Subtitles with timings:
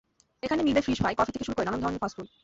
[0.43, 2.27] এখানে মিলবে fish fry, coffee থেকে শুরু করে নানা ধরনের ফাস্টফুড।